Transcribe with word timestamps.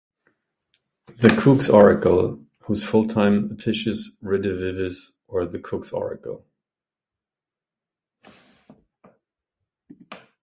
"The 1.19 1.29
Cook's 1.39 1.69
Oracle", 1.69 2.43
whose 2.61 2.83
full 2.83 3.05
title 3.05 3.51
"Apicius 3.51 4.09
Redivivus, 4.23 5.11
or 5.27 5.45
the 5.45 5.59
Cook's 5.59 5.91
Oracle. 5.93 6.43